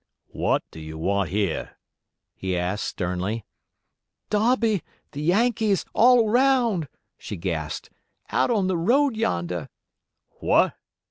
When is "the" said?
8.65-8.77